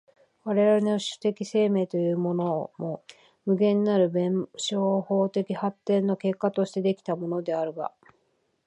[0.45, 3.03] 我々の種的生命というものも、
[3.45, 7.93] 無限なる弁証法的発展の結果として出来たものであるが、